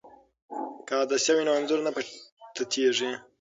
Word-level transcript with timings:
که 0.87 0.93
عدسیه 1.03 1.33
وي 1.35 1.43
نو 1.47 1.51
انځور 1.57 1.79
نه 1.85 1.91
تتېږي. 2.55 3.11